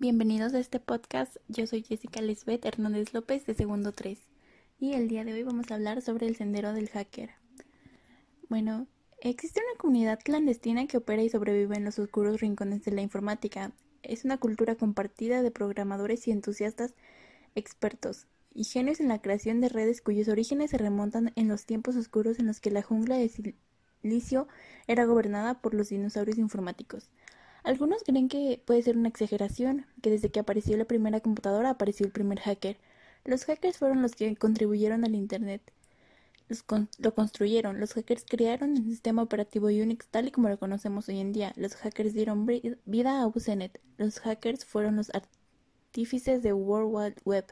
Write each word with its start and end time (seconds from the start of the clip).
Bienvenidos 0.00 0.54
a 0.54 0.60
este 0.60 0.78
podcast. 0.78 1.38
Yo 1.48 1.66
soy 1.66 1.82
Jessica 1.82 2.22
Lisbeth 2.22 2.64
Hernández 2.64 3.12
López 3.12 3.44
de 3.46 3.54
Segundo 3.54 3.90
3 3.90 4.16
y 4.78 4.92
el 4.92 5.08
día 5.08 5.24
de 5.24 5.32
hoy 5.32 5.42
vamos 5.42 5.72
a 5.72 5.74
hablar 5.74 6.02
sobre 6.02 6.28
el 6.28 6.36
sendero 6.36 6.72
del 6.72 6.88
hacker. 6.88 7.30
Bueno, 8.48 8.86
existe 9.20 9.60
una 9.60 9.76
comunidad 9.76 10.20
clandestina 10.22 10.86
que 10.86 10.98
opera 10.98 11.24
y 11.24 11.28
sobrevive 11.28 11.76
en 11.76 11.84
los 11.84 11.98
oscuros 11.98 12.40
rincones 12.40 12.84
de 12.84 12.92
la 12.92 13.02
informática. 13.02 13.72
Es 14.04 14.24
una 14.24 14.38
cultura 14.38 14.76
compartida 14.76 15.42
de 15.42 15.50
programadores 15.50 16.28
y 16.28 16.30
entusiastas 16.30 16.94
expertos 17.56 18.28
y 18.54 18.62
genios 18.62 19.00
en 19.00 19.08
la 19.08 19.20
creación 19.20 19.60
de 19.60 19.68
redes 19.68 20.00
cuyos 20.00 20.28
orígenes 20.28 20.70
se 20.70 20.78
remontan 20.78 21.32
en 21.34 21.48
los 21.48 21.66
tiempos 21.66 21.96
oscuros 21.96 22.38
en 22.38 22.46
los 22.46 22.60
que 22.60 22.70
la 22.70 22.82
jungla 22.82 23.16
de 23.16 23.28
silicio 24.00 24.46
era 24.86 25.06
gobernada 25.06 25.60
por 25.60 25.74
los 25.74 25.88
dinosaurios 25.88 26.38
informáticos. 26.38 27.10
Algunos 27.68 28.02
creen 28.02 28.28
que 28.28 28.62
puede 28.64 28.80
ser 28.80 28.96
una 28.96 29.10
exageración, 29.10 29.84
que 30.00 30.08
desde 30.08 30.30
que 30.30 30.40
apareció 30.40 30.74
la 30.78 30.86
primera 30.86 31.20
computadora 31.20 31.68
apareció 31.68 32.06
el 32.06 32.12
primer 32.12 32.40
hacker. 32.40 32.78
Los 33.26 33.44
hackers 33.44 33.76
fueron 33.76 34.00
los 34.00 34.14
que 34.14 34.34
contribuyeron 34.36 35.04
al 35.04 35.14
Internet. 35.14 35.60
lo 36.98 37.14
construyeron. 37.14 37.78
Los 37.78 37.92
hackers 37.92 38.24
crearon 38.24 38.78
el 38.78 38.84
sistema 38.84 39.20
operativo 39.20 39.66
Unix 39.66 40.06
tal 40.06 40.28
y 40.28 40.30
como 40.30 40.48
lo 40.48 40.58
conocemos 40.58 41.10
hoy 41.10 41.20
en 41.20 41.34
día. 41.34 41.52
Los 41.56 41.76
hackers 41.76 42.14
dieron 42.14 42.46
vida 42.86 43.20
a 43.20 43.26
Usenet. 43.26 43.78
Los 43.98 44.18
hackers 44.20 44.64
fueron 44.64 44.96
los 44.96 45.10
artífices 45.12 46.42
de 46.42 46.54
World 46.54 46.90
Wide 46.90 47.16
Web. 47.26 47.44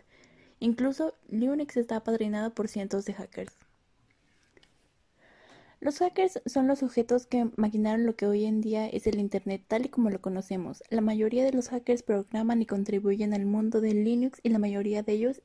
Incluso 0.61 1.13
Linux 1.29 1.77
está 1.77 1.97
apadrinado 1.97 2.55
por 2.55 2.69
cientos 2.69 3.05
de 3.05 3.13
hackers. 3.13 3.66
Los 5.87 5.99
hackers 6.01 6.43
son 6.47 6.67
los 6.67 6.81
sujetos 6.81 7.27
que 7.27 7.49
maquinaron 7.55 8.07
lo 8.07 8.17
que 8.17 8.27
hoy 8.27 8.45
en 8.45 8.61
día 8.61 8.89
es 8.89 9.07
el 9.07 9.21
Internet 9.21 9.63
tal 9.69 9.87
y 9.87 9.89
como 9.89 10.11
lo 10.11 10.21
conocemos. 10.21 10.83
La 10.91 11.01
mayoría 11.01 11.45
de 11.45 11.53
los 11.53 11.69
hackers 11.69 12.03
programan 12.03 12.61
y 12.61 12.67
contribuyen 12.67 13.33
al 13.33 13.47
mundo 13.47 13.81
de 13.81 13.95
Linux 13.95 14.41
y 14.43 14.49
la 14.49 14.59
mayoría 14.59 15.05
de 15.05 15.13
ellos 15.13 15.43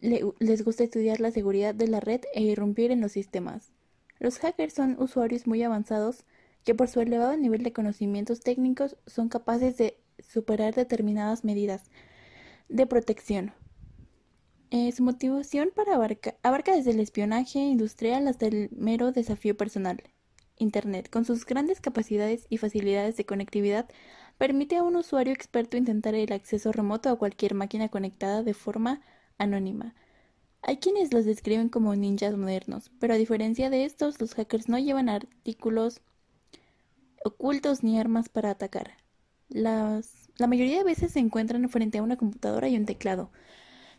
les 0.00 0.64
gusta 0.66 0.84
estudiar 0.84 1.20
la 1.20 1.30
seguridad 1.30 1.74
de 1.74 1.88
la 1.88 1.98
red 1.98 2.20
e 2.34 2.42
irrumpir 2.42 2.90
en 2.90 3.00
los 3.00 3.12
sistemas. 3.12 3.72
Los 4.18 4.38
hackers 4.38 4.74
son 4.74 5.00
usuarios 5.00 5.46
muy 5.46 5.62
avanzados 5.62 6.26
que 6.62 6.74
por 6.74 6.88
su 6.88 7.00
elevado 7.00 7.34
nivel 7.38 7.62
de 7.62 7.72
conocimientos 7.72 8.40
técnicos 8.40 8.98
son 9.06 9.30
capaces 9.30 9.78
de 9.78 9.96
superar 10.18 10.74
determinadas 10.74 11.42
medidas 11.42 11.84
de 12.68 12.86
protección. 12.86 13.54
Eh, 14.70 14.92
su 14.92 15.02
motivación 15.02 15.70
para 15.74 15.94
abarca, 15.94 16.36
abarca 16.42 16.76
desde 16.76 16.90
el 16.90 17.00
espionaje 17.00 17.58
industrial 17.58 18.28
hasta 18.28 18.46
el 18.46 18.68
mero 18.72 19.12
desafío 19.12 19.56
personal. 19.56 20.02
Internet, 20.58 21.08
con 21.08 21.24
sus 21.24 21.46
grandes 21.46 21.80
capacidades 21.80 22.46
y 22.50 22.58
facilidades 22.58 23.16
de 23.16 23.24
conectividad, 23.24 23.88
permite 24.36 24.76
a 24.76 24.82
un 24.82 24.96
usuario 24.96 25.32
experto 25.32 25.76
intentar 25.76 26.14
el 26.14 26.32
acceso 26.32 26.70
remoto 26.72 27.08
a 27.08 27.16
cualquier 27.16 27.54
máquina 27.54 27.88
conectada 27.88 28.42
de 28.42 28.54
forma 28.54 29.00
anónima. 29.38 29.94
Hay 30.62 30.78
quienes 30.78 31.14
los 31.14 31.24
describen 31.24 31.68
como 31.70 31.94
ninjas 31.94 32.36
modernos, 32.36 32.90
pero 32.98 33.14
a 33.14 33.16
diferencia 33.16 33.70
de 33.70 33.84
estos, 33.84 34.20
los 34.20 34.34
hackers 34.34 34.68
no 34.68 34.78
llevan 34.78 35.08
artículos 35.08 36.02
ocultos 37.24 37.82
ni 37.82 37.98
armas 37.98 38.28
para 38.28 38.50
atacar. 38.50 38.98
Las, 39.48 40.28
la 40.36 40.46
mayoría 40.46 40.78
de 40.78 40.84
veces 40.84 41.12
se 41.12 41.20
encuentran 41.20 41.68
frente 41.70 41.98
a 41.98 42.02
una 42.02 42.16
computadora 42.16 42.68
y 42.68 42.76
un 42.76 42.86
teclado, 42.86 43.30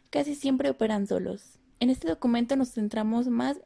casi 0.10 0.36
siempre 0.36 0.70
operan 0.70 1.08
solos. 1.08 1.60
En 1.80 1.90
este 1.90 2.08
documento 2.08 2.56
nos 2.56 2.74
centramos 2.74 3.28
más, 3.28 3.62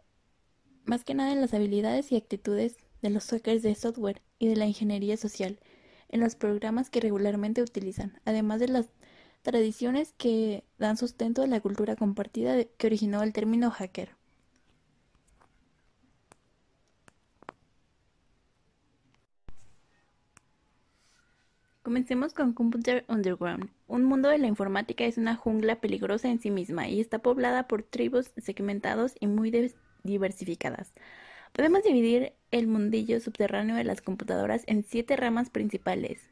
más 0.86 1.04
que 1.04 1.14
nada 1.14 1.32
en 1.32 1.42
las 1.42 1.54
habilidades 1.54 2.12
y 2.12 2.16
actitudes 2.16 2.78
de 3.02 3.10
los 3.10 3.28
hackers 3.30 3.64
de 3.64 3.76
software 3.76 4.22
y 4.40 4.48
de 4.48 4.56
la 4.56 4.66
ingeniería 4.66 5.18
social, 5.18 5.60
en 6.10 6.20
los 6.20 6.36
programas 6.36 6.90
que 6.90 7.00
regularmente 7.00 7.62
utilizan, 7.62 8.20
además 8.26 8.60
de 8.60 8.68
las 8.68 8.90
tradiciones 9.42 10.14
que 10.18 10.64
dan 10.78 10.98
sustento 10.98 11.42
a 11.42 11.48
la 11.48 11.60
cultura 11.60 11.96
compartida 11.96 12.64
que 12.64 12.88
originó 12.88 13.24
el 13.24 13.34
término 13.34 13.72
hacker. 13.72 14.16
Comencemos 21.84 22.34
con 22.34 22.54
Computer 22.54 23.04
Underground. 23.10 23.70
Un 23.88 24.06
mundo 24.06 24.30
de 24.30 24.38
la 24.38 24.48
informática 24.48 25.04
es 25.04 25.18
una 25.18 25.36
jungla 25.36 25.82
peligrosa 25.82 26.30
en 26.30 26.40
sí 26.40 26.50
misma 26.50 26.88
y 26.88 27.02
está 27.02 27.20
poblada 27.20 27.68
por 27.68 27.84
tribus 27.84 28.32
segmentados 28.38 29.16
y 29.20 29.28
muy 29.28 29.52
diversificadas. 30.04 30.94
Podemos 31.52 31.84
dividir 31.84 32.32
el 32.52 32.68
mundillo 32.68 33.20
subterráneo 33.20 33.76
de 33.76 33.84
las 33.84 34.00
computadoras 34.00 34.64
en 34.66 34.86
siete 34.86 35.18
ramas 35.18 35.50
principales. 35.50 36.30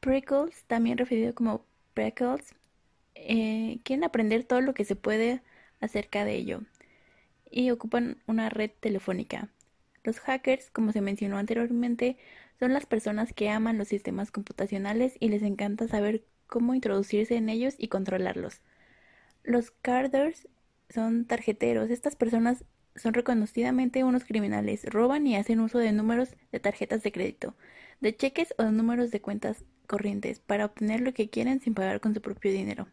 Prickles, 0.00 0.64
también 0.64 0.98
referido 0.98 1.32
como 1.32 1.64
Prickles, 1.94 2.56
eh, 3.14 3.78
quieren 3.84 4.02
aprender 4.02 4.42
todo 4.42 4.60
lo 4.60 4.74
que 4.74 4.84
se 4.84 4.96
puede 4.96 5.40
acerca 5.80 6.24
de 6.24 6.34
ello 6.34 6.62
y 7.48 7.70
ocupan 7.70 8.16
una 8.26 8.48
red 8.50 8.72
telefónica. 8.80 9.48
Los 10.02 10.18
hackers, 10.18 10.68
como 10.70 10.90
se 10.90 11.00
mencionó 11.00 11.38
anteriormente, 11.38 12.16
son 12.58 12.72
las 12.72 12.86
personas 12.86 13.32
que 13.32 13.50
aman 13.50 13.78
los 13.78 13.88
sistemas 13.88 14.30
computacionales 14.30 15.16
y 15.20 15.28
les 15.28 15.42
encanta 15.42 15.88
saber 15.88 16.24
cómo 16.46 16.74
introducirse 16.74 17.36
en 17.36 17.48
ellos 17.48 17.74
y 17.78 17.88
controlarlos. 17.88 18.60
Los 19.44 19.70
carders 19.70 20.48
son 20.90 21.24
tarjeteros. 21.26 21.90
Estas 21.90 22.16
personas 22.16 22.64
son 22.96 23.14
reconocidamente 23.14 24.04
unos 24.04 24.24
criminales. 24.24 24.84
Roban 24.84 25.26
y 25.26 25.36
hacen 25.36 25.60
uso 25.60 25.78
de 25.78 25.92
números 25.92 26.30
de 26.50 26.60
tarjetas 26.60 27.02
de 27.02 27.12
crédito, 27.12 27.54
de 28.00 28.16
cheques 28.16 28.54
o 28.58 28.64
de 28.64 28.72
números 28.72 29.10
de 29.10 29.20
cuentas 29.20 29.64
corrientes 29.86 30.40
para 30.40 30.66
obtener 30.66 31.00
lo 31.00 31.14
que 31.14 31.30
quieren 31.30 31.60
sin 31.60 31.74
pagar 31.74 32.00
con 32.00 32.14
su 32.14 32.20
propio 32.20 32.50
dinero. 32.50 32.88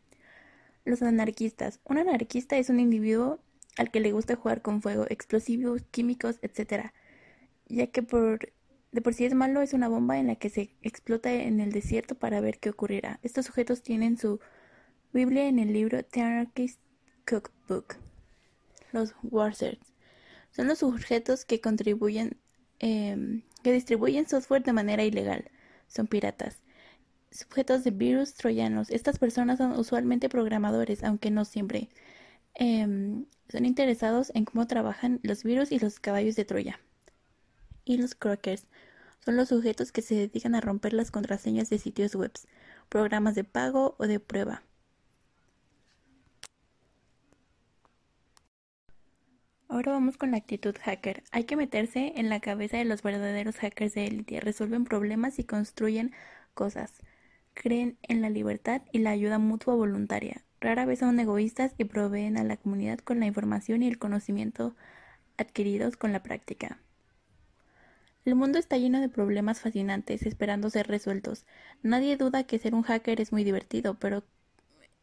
Los 0.83 1.01
anarquistas. 1.01 1.79
Un 1.83 1.97
anarquista 1.97 2.57
es 2.57 2.69
un 2.69 2.79
individuo 2.79 3.39
al 3.77 3.91
que 3.91 3.99
le 3.99 4.11
gusta 4.11 4.35
jugar 4.35 4.61
con 4.61 4.81
fuego, 4.81 5.05
explosivos, 5.09 5.81
químicos, 5.91 6.39
etc. 6.41 6.91
Ya 7.67 7.87
que 7.87 8.03
por 8.03 8.53
de 8.95 9.01
por 9.01 9.13
sí 9.13 9.25
es 9.25 9.33
malo 9.33 9.61
es 9.61 9.73
una 9.73 9.89
bomba 9.89 10.17
en 10.19 10.27
la 10.27 10.37
que 10.37 10.49
se 10.49 10.69
explota 10.81 11.33
en 11.33 11.59
el 11.59 11.73
desierto 11.73 12.15
para 12.15 12.39
ver 12.39 12.59
qué 12.59 12.69
ocurrirá. 12.69 13.19
Estos 13.23 13.45
sujetos 13.45 13.81
tienen 13.81 14.17
su 14.17 14.39
Biblia 15.11 15.49
en 15.49 15.59
el 15.59 15.73
libro 15.73 16.01
The 16.01 16.21
Anarchist 16.21 16.79
Cookbook. 17.29 17.97
Los 18.93 19.13
Warsers 19.21 19.81
son 20.51 20.67
los 20.67 20.79
sujetos 20.79 21.43
que 21.43 21.59
contribuyen, 21.59 22.37
em, 22.79 23.41
que 23.63 23.73
distribuyen 23.73 24.29
software 24.29 24.63
de 24.63 24.71
manera 24.71 25.03
ilegal. 25.03 25.51
Son 25.87 26.07
piratas. 26.07 26.63
Sujetos 27.31 27.83
de 27.83 27.91
virus 27.91 28.35
troyanos. 28.35 28.89
Estas 28.91 29.19
personas 29.19 29.57
son 29.57 29.73
usualmente 29.73 30.29
programadores, 30.29 31.03
aunque 31.03 31.31
no 31.31 31.43
siempre. 31.43 31.89
Em, 32.53 33.25
son 33.49 33.65
interesados 33.65 34.31
en 34.35 34.45
cómo 34.45 34.67
trabajan 34.67 35.19
los 35.21 35.43
virus 35.43 35.73
y 35.73 35.79
los 35.79 35.99
caballos 35.99 36.37
de 36.37 36.45
Troya 36.45 36.79
y 37.83 37.97
los 37.97 38.15
crackers 38.15 38.65
son 39.25 39.37
los 39.37 39.49
sujetos 39.49 39.91
que 39.91 40.03
se 40.03 40.15
dedican 40.15 40.55
a 40.55 40.61
romper 40.61 40.93
las 40.93 41.09
contraseñas 41.11 41.69
de 41.69 41.79
sitios 41.79 42.15
web, 42.15 42.31
programas 42.89 43.33
de 43.35 43.43
pago 43.43 43.95
o 43.97 44.07
de 44.07 44.19
prueba. 44.19 44.63
Ahora 49.67 49.93
vamos 49.93 50.17
con 50.17 50.31
la 50.31 50.37
actitud 50.37 50.75
hacker. 50.79 51.23
Hay 51.31 51.45
que 51.45 51.57
meterse 51.57 52.13
en 52.15 52.29
la 52.29 52.39
cabeza 52.39 52.77
de 52.77 52.85
los 52.85 53.01
verdaderos 53.01 53.57
hackers 53.57 53.95
de 53.95 54.05
élite. 54.05 54.39
Resuelven 54.39 54.85
problemas 54.85 55.39
y 55.39 55.43
construyen 55.43 56.13
cosas. 56.53 57.01
Creen 57.55 57.97
en 58.03 58.21
la 58.21 58.29
libertad 58.29 58.83
y 58.91 58.99
la 58.99 59.09
ayuda 59.09 59.39
mutua 59.39 59.75
voluntaria. 59.75 60.45
Rara 60.61 60.85
vez 60.85 60.99
son 60.99 61.19
egoístas 61.19 61.73
y 61.77 61.85
proveen 61.85 62.37
a 62.37 62.43
la 62.43 62.57
comunidad 62.57 62.99
con 62.99 63.19
la 63.19 63.25
información 63.25 63.81
y 63.83 63.87
el 63.87 63.97
conocimiento 63.97 64.75
adquiridos 65.37 65.97
con 65.97 66.13
la 66.13 66.23
práctica. 66.23 66.79
El 68.25 68.33
mundo 68.33 68.57
está 68.57 68.77
lleno 68.77 68.99
de 69.01 69.07
problemas 69.07 69.59
fascinantes 69.61 70.23
esperando 70.23 70.71
ser 70.71 70.87
resueltos. 70.87 71.45
Nadie 71.83 72.17
duda 72.17 72.43
que 72.43 72.57
ser 72.57 72.73
un 72.73 72.81
hacker 72.81 73.21
es 73.21 73.31
muy 73.31 73.43
divertido, 73.43 73.99
pero 73.99 74.23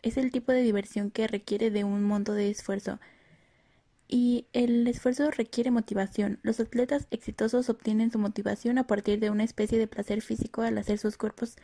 es 0.02 0.16
el 0.16 0.32
tipo 0.32 0.50
de 0.50 0.62
diversión 0.62 1.12
que 1.12 1.28
requiere 1.28 1.70
de 1.70 1.84
un 1.84 2.02
monto 2.02 2.32
de 2.32 2.50
esfuerzo. 2.50 2.98
Y 4.08 4.48
el 4.52 4.86
esfuerzo 4.88 5.30
requiere 5.30 5.70
motivación. 5.70 6.40
Los 6.42 6.58
atletas 6.58 7.06
exitosos 7.12 7.70
obtienen 7.70 8.10
su 8.10 8.19
motivación 8.19 8.76
a 8.78 8.88
partir 8.88 9.20
de 9.20 9.30
una 9.30 9.44
especie 9.44 9.78
de 9.78 9.86
placer 9.86 10.20
físico 10.20 10.62
al 10.62 10.76
hacer 10.76 10.98
sus 10.98 11.16
cuerpos, 11.16 11.56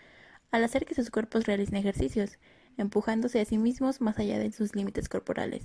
al 0.52 0.62
hacer 0.62 0.86
que 0.86 0.94
sus 0.94 1.10
cuerpos 1.10 1.46
realicen 1.46 1.74
ejercicios, 1.74 2.38
empujándose 2.76 3.40
a 3.40 3.44
sí 3.44 3.58
mismos 3.58 4.00
más 4.00 4.20
allá 4.20 4.38
de 4.38 4.52
sus 4.52 4.76
límites 4.76 5.08
corporales. 5.08 5.64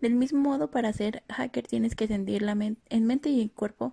Del 0.00 0.14
mismo 0.14 0.40
modo, 0.40 0.70
para 0.70 0.92
ser 0.92 1.24
hacker 1.28 1.66
tienes 1.66 1.96
que 1.96 2.06
sentir 2.06 2.42
la 2.42 2.52
en 2.52 3.06
mente 3.06 3.28
y 3.30 3.40
en 3.40 3.48
cuerpo 3.48 3.92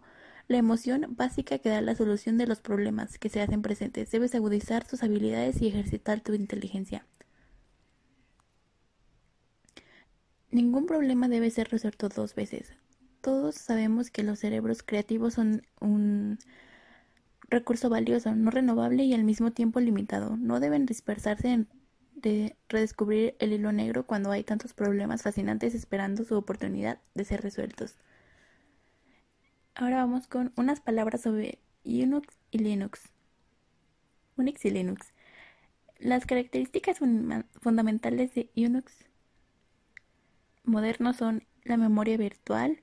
la 0.50 0.58
emoción 0.58 1.06
básica 1.16 1.60
que 1.60 1.70
da 1.70 1.80
la 1.80 1.96
solución 1.96 2.38
de 2.38 2.48
los 2.48 2.60
problemas 2.60 3.20
que 3.20 3.30
se 3.30 3.40
hacen 3.42 3.62
presentes. 3.62 4.12
Debes 4.12 4.34
agudizar 4.36 4.86
tus 4.86 5.04
habilidades 5.04 5.62
y 5.62 5.68
ejercitar 5.68 6.22
tu 6.22 6.34
inteligencia. 6.34 7.06
Ningún 10.52 10.88
problema 10.88 11.30
debe 11.30 11.52
ser 11.52 11.70
resuelto 11.70 12.10
dos 12.10 12.34
veces. 12.34 12.74
Todos 13.22 13.56
sabemos 13.56 14.10
que 14.10 14.24
los 14.24 14.40
cerebros 14.40 14.82
creativos 14.82 15.36
son 15.36 15.62
un 15.80 16.40
recurso 17.48 17.90
valioso, 17.90 18.34
no 18.36 18.50
renovable 18.50 19.04
y 19.04 19.14
al 19.14 19.24
mismo 19.24 19.52
tiempo 19.52 19.80
limitado. 19.80 20.36
No 20.36 20.60
deben 20.60 20.88
dispersarse 20.88 21.50
en 21.50 21.68
de 22.16 22.58
redescubrir 22.68 23.36
el 23.40 23.54
hilo 23.54 23.72
negro 23.72 24.06
cuando 24.06 24.32
hay 24.32 24.44
tantos 24.44 24.74
problemas 24.74 25.22
fascinantes 25.22 25.76
esperando 25.76 26.24
su 26.24 26.36
oportunidad 26.36 27.00
de 27.14 27.24
ser 27.24 27.42
resueltos. 27.42 27.98
Ahora 29.82 29.96
vamos 29.96 30.28
con 30.28 30.52
unas 30.58 30.82
palabras 30.82 31.22
sobre 31.22 31.58
Unix 31.86 32.38
y 32.52 32.58
Linux. 32.58 33.14
Unix 34.36 34.66
y 34.66 34.72
Linux. 34.72 35.14
Las 36.00 36.26
características 36.26 37.00
fundamentales 37.00 38.34
de 38.34 38.50
Unix 38.58 39.06
moderno 40.66 41.14
son 41.14 41.48
la 41.64 41.78
memoria 41.78 42.18
virtual, 42.18 42.82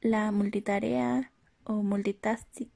la 0.00 0.30
multitarea 0.30 1.32
o 1.64 1.82
multitasking, 1.82 2.70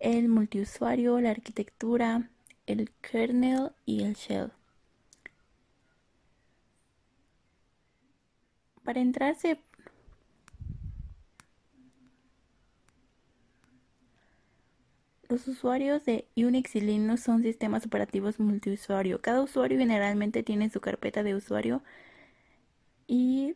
el 0.00 0.28
multiusuario, 0.28 1.20
la 1.20 1.30
arquitectura, 1.30 2.32
el 2.66 2.90
kernel 3.00 3.70
y 3.86 4.02
el 4.02 4.14
shell. 4.14 4.50
Para 8.82 9.00
entrarse 9.00 9.62
Los 15.30 15.46
usuarios 15.46 16.04
de 16.04 16.26
Unix 16.36 16.74
y 16.74 16.80
Linux 16.80 17.22
son 17.22 17.42
sistemas 17.42 17.86
operativos 17.86 18.40
multiusuario. 18.40 19.20
Cada 19.22 19.42
usuario 19.42 19.78
generalmente 19.78 20.42
tiene 20.42 20.70
su 20.70 20.80
carpeta 20.80 21.22
de 21.22 21.36
usuario 21.36 21.84
y 23.06 23.54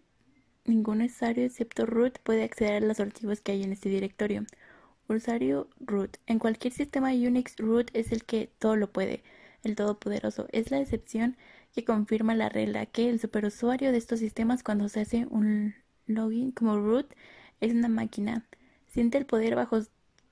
ningún 0.64 1.02
usuario 1.02 1.44
excepto 1.44 1.84
root 1.84 2.20
puede 2.20 2.44
acceder 2.44 2.84
a 2.84 2.86
los 2.86 3.00
archivos 3.00 3.40
que 3.40 3.50
hay 3.52 3.64
en 3.64 3.72
este 3.72 3.88
directorio. 3.88 4.44
Usuario 5.08 5.68
root. 5.80 6.16
En 6.26 6.38
cualquier 6.38 6.72
sistema 6.72 7.08
Unix, 7.08 7.56
root 7.58 7.90
es 7.92 8.12
el 8.12 8.24
que 8.24 8.52
todo 8.60 8.76
lo 8.76 8.92
puede, 8.92 9.24
el 9.64 9.74
todopoderoso. 9.74 10.46
Es 10.52 10.70
la 10.70 10.80
excepción 10.80 11.36
que 11.72 11.84
confirma 11.84 12.36
la 12.36 12.48
regla 12.50 12.86
que 12.86 13.10
el 13.10 13.18
superusuario 13.18 13.90
de 13.90 13.98
estos 13.98 14.20
sistemas 14.20 14.62
cuando 14.62 14.88
se 14.88 15.00
hace 15.00 15.26
un 15.28 15.74
login 16.06 16.52
como 16.52 16.78
root 16.78 17.12
es 17.60 17.72
una 17.74 17.88
máquina. 17.88 18.46
Siente 18.86 19.18
el 19.18 19.26
poder 19.26 19.56
bajo 19.56 19.80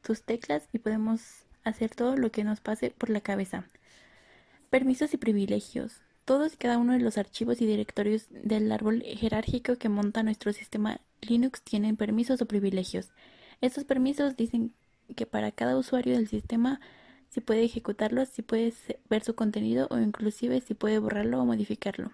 tus 0.02 0.22
teclas 0.22 0.68
y 0.72 0.78
podemos 0.78 1.20
hacer 1.64 1.94
todo 1.94 2.16
lo 2.16 2.30
que 2.30 2.44
nos 2.44 2.60
pase 2.60 2.90
por 2.90 3.10
la 3.10 3.20
cabeza. 3.20 3.64
Permisos 4.70 5.14
y 5.14 5.16
privilegios. 5.16 6.00
Todos 6.24 6.54
y 6.54 6.56
cada 6.56 6.78
uno 6.78 6.92
de 6.92 7.00
los 7.00 7.18
archivos 7.18 7.60
y 7.60 7.66
directorios 7.66 8.26
del 8.30 8.70
árbol 8.70 9.02
jerárquico 9.02 9.76
que 9.76 9.88
monta 9.88 10.22
nuestro 10.22 10.52
sistema 10.52 11.00
Linux 11.20 11.62
tienen 11.62 11.96
permisos 11.96 12.40
o 12.42 12.46
privilegios. 12.46 13.10
Estos 13.60 13.84
permisos 13.84 14.36
dicen 14.36 14.72
que 15.16 15.26
para 15.26 15.52
cada 15.52 15.76
usuario 15.76 16.14
del 16.14 16.28
sistema 16.28 16.80
si 17.32 17.40
puede 17.40 17.64
ejecutarlo, 17.64 18.26
si 18.26 18.42
puede 18.42 18.74
ver 19.08 19.24
su 19.24 19.34
contenido 19.34 19.86
o 19.90 19.98
inclusive 19.98 20.60
si 20.60 20.74
puede 20.74 20.98
borrarlo 20.98 21.40
o 21.40 21.46
modificarlo. 21.46 22.12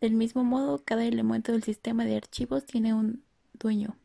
Del 0.00 0.14
mismo 0.14 0.44
modo, 0.44 0.82
cada 0.82 1.04
elemento 1.04 1.52
del 1.52 1.62
sistema 1.62 2.06
de 2.06 2.16
archivos 2.16 2.64
tiene 2.64 2.94
un 2.94 3.22
dueño. 3.52 3.96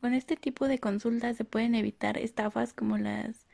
Con 0.00 0.14
este 0.14 0.36
tipo 0.36 0.66
de 0.66 0.78
consultas 0.78 1.36
se 1.36 1.44
pueden 1.44 1.74
evitar 1.74 2.16
estafas 2.16 2.72
como 2.72 2.96
las... 2.96 3.46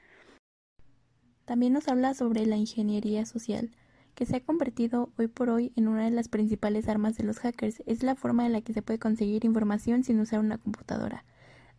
También 1.45 1.73
nos 1.73 1.89
habla 1.89 2.15
sobre 2.15 2.47
la 2.47 2.57
ingeniería 2.57 3.27
social 3.27 3.73
que 4.15 4.27
se 4.27 4.37
ha 4.37 4.41
convertido 4.41 5.13
hoy 5.19 5.27
por 5.27 5.51
hoy 5.51 5.73
en 5.77 5.89
una 5.89 6.05
de 6.05 6.11
las 6.11 6.29
principales 6.29 6.89
armas 6.89 7.17
de 7.17 7.25
los 7.25 7.41
hackers. 7.41 7.83
Es 7.87 8.03
la 8.03 8.15
forma 8.15 8.47
en 8.47 8.53
la 8.53 8.63
que 8.63 8.73
se 8.73 8.81
puede 8.81 8.99
conseguir 8.99 9.45
información 9.45 10.05
sin 10.05 10.21
usar 10.21 10.39
una 10.39 10.59
computadora. 10.59 11.25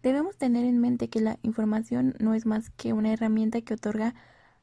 Debemos 0.04 0.38
tener 0.38 0.66
en 0.66 0.80
mente 0.80 1.10
que 1.10 1.22
la 1.22 1.40
información 1.42 2.16
no 2.20 2.34
es 2.34 2.46
más 2.46 2.70
que 2.70 2.94
una 2.94 3.14
herramienta 3.14 3.62
que 3.62 3.74
otorga 3.74 4.14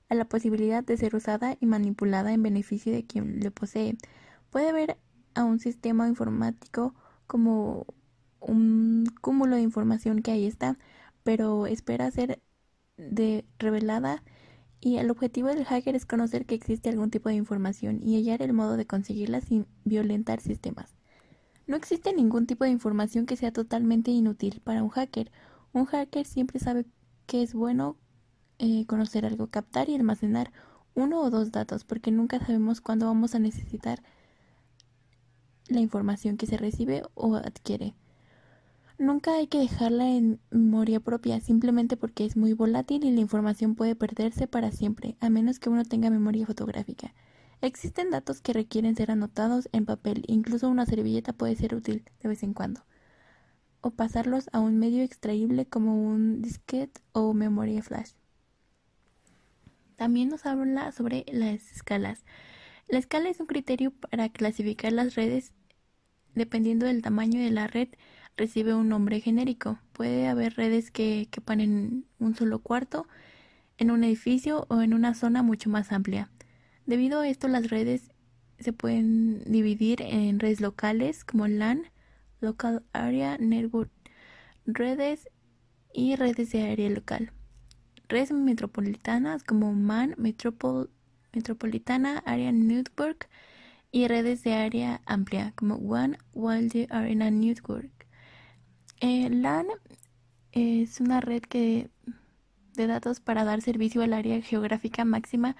a 0.08 0.14
la 0.14 0.26
posibilidad 0.26 0.84
de 0.84 0.96
ser 0.98 1.16
usada 1.16 1.56
y 1.60 1.66
manipulada 1.66 2.32
en 2.32 2.42
beneficio 2.42 2.92
de 2.92 3.04
quien 3.04 3.40
le 3.40 3.50
posee. 3.50 3.96
Puede 4.50 4.72
ver 4.72 4.98
a 5.34 5.44
un 5.44 5.58
sistema 5.58 6.06
informático 6.08 6.94
como 7.26 7.86
un 8.46 9.06
cúmulo 9.20 9.56
de 9.56 9.62
información 9.62 10.22
que 10.22 10.30
ahí 10.30 10.46
está, 10.46 10.78
pero 11.22 11.66
espera 11.66 12.10
ser 12.10 12.40
de 12.96 13.44
revelada 13.58 14.22
y 14.80 14.98
el 14.98 15.10
objetivo 15.10 15.48
del 15.48 15.64
hacker 15.64 15.96
es 15.96 16.04
conocer 16.04 16.44
que 16.44 16.54
existe 16.54 16.90
algún 16.90 17.10
tipo 17.10 17.30
de 17.30 17.36
información 17.36 18.00
y 18.02 18.16
hallar 18.16 18.42
el 18.42 18.52
modo 18.52 18.76
de 18.76 18.86
conseguirla 18.86 19.40
sin 19.40 19.66
violentar 19.84 20.40
sistemas. 20.40 20.94
No 21.66 21.76
existe 21.76 22.12
ningún 22.12 22.46
tipo 22.46 22.64
de 22.64 22.70
información 22.70 23.24
que 23.24 23.36
sea 23.36 23.50
totalmente 23.50 24.10
inútil 24.10 24.60
para 24.62 24.82
un 24.82 24.90
hacker. 24.90 25.32
Un 25.72 25.86
hacker 25.86 26.26
siempre 26.26 26.58
sabe 26.58 26.84
que 27.26 27.42
es 27.42 27.54
bueno 27.54 27.96
eh, 28.58 28.84
conocer 28.86 29.24
algo, 29.24 29.46
captar 29.46 29.88
y 29.88 29.94
almacenar 29.94 30.52
uno 30.94 31.22
o 31.22 31.30
dos 31.30 31.50
datos, 31.50 31.84
porque 31.84 32.10
nunca 32.10 32.38
sabemos 32.38 32.82
cuándo 32.82 33.06
vamos 33.06 33.34
a 33.34 33.38
necesitar 33.38 34.02
la 35.68 35.80
información 35.80 36.36
que 36.36 36.46
se 36.46 36.58
recibe 36.58 37.02
o 37.14 37.36
adquiere. 37.36 37.94
Nunca 38.98 39.34
hay 39.34 39.48
que 39.48 39.58
dejarla 39.58 40.08
en 40.08 40.40
memoria 40.50 41.00
propia, 41.00 41.40
simplemente 41.40 41.96
porque 41.96 42.24
es 42.24 42.36
muy 42.36 42.52
volátil 42.52 43.04
y 43.04 43.10
la 43.10 43.20
información 43.20 43.74
puede 43.74 43.96
perderse 43.96 44.46
para 44.46 44.70
siempre, 44.70 45.16
a 45.18 45.30
menos 45.30 45.58
que 45.58 45.68
uno 45.68 45.84
tenga 45.84 46.10
memoria 46.10 46.46
fotográfica. 46.46 47.12
Existen 47.60 48.10
datos 48.10 48.40
que 48.40 48.52
requieren 48.52 48.94
ser 48.94 49.10
anotados 49.10 49.68
en 49.72 49.84
papel, 49.84 50.22
incluso 50.28 50.68
una 50.68 50.86
servilleta 50.86 51.32
puede 51.32 51.56
ser 51.56 51.74
útil 51.74 52.04
de 52.20 52.28
vez 52.28 52.44
en 52.44 52.54
cuando. 52.54 52.84
O 53.80 53.90
pasarlos 53.90 54.48
a 54.52 54.60
un 54.60 54.78
medio 54.78 55.02
extraíble 55.02 55.66
como 55.66 56.00
un 56.00 56.40
disquete 56.40 57.00
o 57.12 57.34
memoria 57.34 57.82
flash. 57.82 58.12
También 59.96 60.28
nos 60.28 60.46
habla 60.46 60.92
sobre 60.92 61.24
las 61.32 61.72
escalas. 61.72 62.24
La 62.86 62.98
escala 62.98 63.28
es 63.28 63.40
un 63.40 63.46
criterio 63.46 63.90
para 63.90 64.28
clasificar 64.28 64.92
las 64.92 65.16
redes 65.16 65.52
dependiendo 66.34 66.86
del 66.86 67.02
tamaño 67.02 67.40
de 67.40 67.50
la 67.50 67.66
red 67.66 67.88
recibe 68.36 68.74
un 68.74 68.88
nombre 68.88 69.20
genérico. 69.20 69.78
Puede 69.92 70.26
haber 70.26 70.54
redes 70.54 70.90
que 70.90 71.28
quepan 71.30 71.60
en 71.60 72.06
un 72.18 72.34
solo 72.34 72.58
cuarto, 72.58 73.06
en 73.78 73.90
un 73.90 74.04
edificio 74.04 74.66
o 74.68 74.82
en 74.82 74.94
una 74.94 75.14
zona 75.14 75.42
mucho 75.42 75.70
más 75.70 75.92
amplia. 75.92 76.30
Debido 76.86 77.20
a 77.20 77.28
esto, 77.28 77.48
las 77.48 77.70
redes 77.70 78.10
se 78.58 78.72
pueden 78.72 79.42
dividir 79.44 80.02
en 80.02 80.38
redes 80.38 80.60
locales 80.60 81.24
como 81.24 81.48
LAN, 81.48 81.84
Local 82.40 82.84
Area 82.92 83.38
Network, 83.38 83.90
redes 84.66 85.28
y 85.92 86.16
redes 86.16 86.50
de 86.50 86.70
área 86.70 86.90
local. 86.90 87.32
Redes 88.08 88.32
metropolitanas 88.32 89.44
como 89.44 89.72
MAN, 89.72 90.14
Metropolitana 91.32 92.18
Area 92.18 92.52
Network 92.52 93.30
y 93.90 94.08
redes 94.08 94.42
de 94.42 94.54
área 94.54 95.00
amplia 95.06 95.52
como 95.56 95.76
One 95.76 96.18
World 96.34 96.86
Arena 96.90 97.30
Network. 97.30 97.93
Eh, 99.00 99.28
LAN 99.30 99.66
es 100.52 101.00
una 101.00 101.20
red 101.20 101.42
que, 101.42 101.90
de 102.74 102.86
datos 102.86 103.20
para 103.20 103.44
dar 103.44 103.60
servicio 103.60 104.02
al 104.02 104.12
área 104.12 104.40
geográfica 104.40 105.04
máxima 105.04 105.56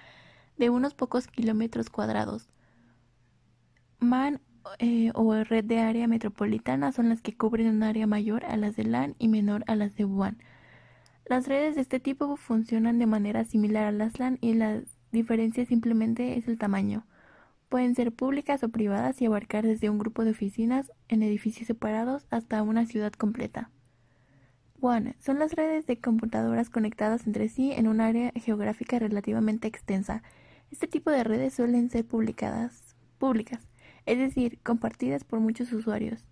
de 0.57 0.69
unos 0.69 0.93
pocos 0.93 1.27
kilómetros 1.27 1.89
cuadrados. 1.89 2.49
MAN 3.99 4.41
eh, 4.79 5.11
o 5.13 5.33
red 5.43 5.63
de 5.63 5.79
área 5.79 6.07
metropolitana 6.07 6.91
son 6.91 7.09
las 7.09 7.21
que 7.21 7.35
cubren 7.35 7.67
un 7.67 7.83
área 7.83 8.07
mayor 8.07 8.45
a 8.45 8.57
las 8.57 8.75
de 8.75 8.83
LAN 8.83 9.15
y 9.19 9.27
menor 9.27 9.63
a 9.67 9.75
las 9.75 9.95
de 9.95 10.05
WAN. 10.05 10.37
Las 11.25 11.47
redes 11.47 11.75
de 11.75 11.81
este 11.81 11.99
tipo 11.99 12.35
funcionan 12.35 12.99
de 12.99 13.05
manera 13.05 13.43
similar 13.45 13.85
a 13.85 13.91
las 13.91 14.19
LAN 14.19 14.37
y 14.41 14.53
la 14.53 14.81
diferencia 15.11 15.65
simplemente 15.65 16.37
es 16.37 16.47
el 16.47 16.57
tamaño. 16.57 17.05
Pueden 17.75 17.93
ser 17.93 18.13
públicas 18.13 18.63
o 18.63 18.69
privadas 18.69 19.21
y 19.21 19.25
abarcar 19.25 19.67
desde 19.67 19.89
un 19.89 19.99
grupo 19.99 20.23
de 20.23 20.31
oficinas 20.31 20.93
en 21.09 21.21
edificios 21.23 21.67
separados 21.67 22.25
hasta 22.29 22.63
una 22.63 22.85
ciudad 22.85 23.11
completa. 23.11 23.69
WAN 24.79 25.17
son 25.19 25.39
las 25.39 25.51
redes 25.51 25.85
de 25.85 25.99
computadoras 25.99 26.69
conectadas 26.69 27.27
entre 27.27 27.49
sí 27.49 27.73
en 27.73 27.89
un 27.89 27.99
área 27.99 28.31
geográfica 28.33 28.97
relativamente 28.97 29.67
extensa. 29.67 30.23
Este 30.71 30.87
tipo 30.87 31.11
de 31.11 31.25
redes 31.25 31.53
suelen 31.53 31.89
ser 31.89 32.05
publicadas, 32.05 32.95
públicas, 33.17 33.67
es 34.05 34.19
decir, 34.19 34.57
compartidas 34.63 35.25
por 35.25 35.41
muchos 35.41 35.73
usuarios. 35.73 36.23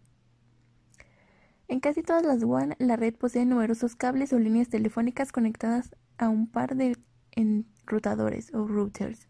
En 1.68 1.82
casi 1.82 2.04
todas 2.04 2.24
las 2.24 2.42
WAN, 2.46 2.76
la 2.80 2.96
red 2.96 3.16
posee 3.16 3.46
numerosos 3.46 3.98
cables 3.98 4.32
o 4.32 4.40
líneas 4.40 4.70
telefónicas 4.70 5.34
conectadas 5.34 5.94
a 6.18 6.30
un 6.30 6.48
par 6.48 6.78
de 6.78 6.96
enrutadores 7.36 8.54
o 8.54 8.66
routers. 8.66 9.28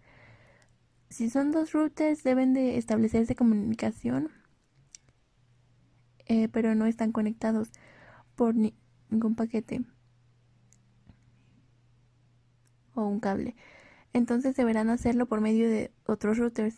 Si 1.14 1.30
son 1.30 1.52
dos 1.52 1.74
routers, 1.74 2.24
deben 2.24 2.56
de 2.56 2.80
establecerse 2.80 3.36
comunicación, 3.36 4.32
eh, 6.26 6.48
pero 6.48 6.74
no 6.74 6.88
están 6.88 7.12
conectados 7.12 7.70
por 8.36 8.56
ningún 8.56 9.36
paquete 9.36 9.84
o 12.96 13.04
un 13.06 13.20
cable. 13.20 13.56
Entonces 14.12 14.56
deberán 14.56 14.90
hacerlo 14.90 15.28
por 15.28 15.40
medio 15.40 15.70
de 15.70 15.92
otros 16.08 16.40
routers. 16.40 16.78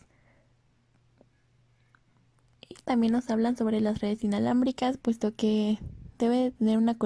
Y 2.68 2.76
también 2.84 3.14
nos 3.14 3.30
hablan 3.30 3.56
sobre 3.56 3.80
las 3.80 4.02
redes 4.02 4.22
inalámbricas, 4.26 4.98
puesto 4.98 5.34
que 5.34 5.80
debe 6.20 6.52
tener 6.52 6.78
una, 6.78 6.98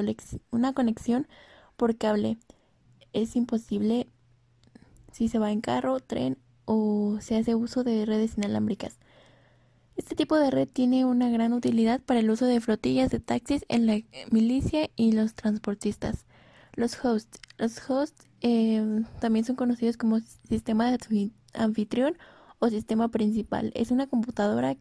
una 0.50 0.74
conexión 0.74 1.27
por 1.77 1.95
cable. 1.95 2.39
Es 3.13 3.36
imposible 3.36 4.07
si 5.12 5.27
se 5.27 5.38
va 5.38 5.51
en 5.51 5.62
carro, 5.62 6.00
tren 6.00 6.39
o 6.71 7.17
se 7.19 7.35
hace 7.35 7.55
uso 7.55 7.83
de 7.83 8.05
redes 8.05 8.38
inalámbricas. 8.38 8.99
Este 9.95 10.15
tipo 10.15 10.35
de 10.35 10.51
red 10.51 10.67
tiene 10.71 11.03
una 11.03 11.27
gran 11.31 11.51
utilidad 11.51 11.99
para 11.99 12.19
el 12.19 12.29
uso 12.29 12.45
de 12.45 12.61
flotillas 12.61 13.09
de 13.09 13.19
taxis 13.19 13.65
en 13.69 13.88
la 13.88 13.99
milicia 14.29 14.88
y 14.95 15.13
los 15.13 15.33
transportistas. 15.33 16.27
Los 16.75 17.03
hosts. 17.03 17.39
Los 17.57 17.89
hosts 17.89 18.27
eh, 18.41 19.01
también 19.19 19.45
son 19.45 19.55
conocidos 19.55 19.97
como 19.97 20.19
sistema 20.47 20.91
de 20.91 21.31
anfitrión 21.55 22.19
o 22.59 22.69
sistema 22.69 23.07
principal. 23.07 23.71
Es 23.73 23.89
una 23.89 24.05
computadora 24.05 24.77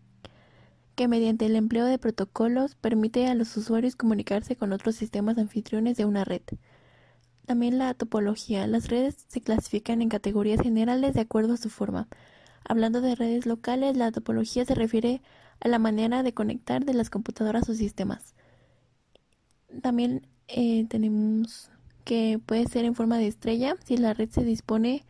que 0.95 1.09
mediante 1.09 1.47
el 1.47 1.57
empleo 1.57 1.87
de 1.87 1.99
protocolos 1.99 2.75
permite 2.75 3.28
a 3.28 3.35
los 3.35 3.57
usuarios 3.57 3.97
comunicarse 3.97 4.57
con 4.57 4.75
otros 4.75 4.95
sistemas 4.95 5.38
anfitriones 5.38 5.97
de 5.97 6.04
una 6.04 6.26
red. 6.26 6.42
También 7.49 7.78
la 7.78 7.95
topología. 7.95 8.67
Las 8.67 8.88
redes 8.88 9.25
se 9.26 9.40
clasifican 9.40 10.02
en 10.02 10.11
categorías 10.11 10.61
generales 10.61 11.14
de 11.14 11.23
acuerdo 11.23 11.55
a 11.55 11.57
su 11.57 11.71
forma. 11.71 12.07
Hablando 12.62 13.00
de 13.00 13.14
redes 13.14 13.47
locales, 13.47 13.97
la 13.97 14.12
topología 14.12 14.67
se 14.67 14.75
refiere 14.75 15.23
a 15.59 15.69
la 15.69 15.78
manera 15.78 16.23
de 16.23 16.35
conectar 16.35 16.85
de 16.85 16.93
las 16.93 17.09
computadoras 17.09 17.67
o 17.71 17.75
sistemas. 17.75 18.35
También 19.81 20.26
eh, 20.47 20.85
tenemos 20.90 21.71
que 22.05 22.38
puede 22.45 22.69
ser 22.69 22.85
en 22.85 22.95
forma 22.95 23.17
de 23.17 23.28
estrella 23.28 23.76
si 23.83 23.97
la 23.97 24.12
red 24.12 24.28
se 24.28 24.45
dispone 24.45 25.07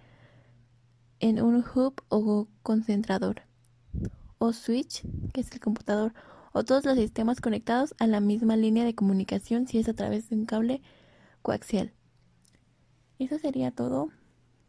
en 1.19 1.43
un 1.43 1.57
hub 1.57 2.01
o 2.09 2.47
concentrador 2.63 3.43
o 4.39 4.53
switch, 4.53 5.03
que 5.35 5.41
es 5.41 5.51
el 5.51 5.59
computador, 5.59 6.15
o 6.53 6.63
todos 6.63 6.85
los 6.85 6.97
sistemas 6.97 7.41
conectados 7.41 7.97
a 7.99 8.07
la 8.07 8.21
misma 8.21 8.57
línea 8.57 8.85
de 8.85 8.95
comunicación 8.95 9.67
si 9.67 9.81
es 9.81 9.89
a 9.89 9.95
través 9.95 10.31
de 10.31 10.37
un 10.37 10.47
cable 10.47 10.83
coaxial. 11.43 11.98
Eso 13.19 13.39
sería 13.39 13.71
todo 13.71 14.11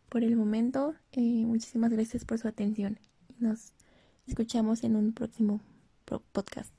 por 0.10 0.24
el 0.24 0.36
momento. 0.36 0.96
Eh, 1.12 1.46
muchísimas 1.46 1.92
gracias 1.92 2.26
por 2.26 2.40
su 2.40 2.48
atención. 2.48 3.00
Nos 3.38 3.74
escuchamos 4.26 4.84
en 4.84 4.96
un 4.96 5.14
próximo 5.14 5.62
podcast. 6.32 6.79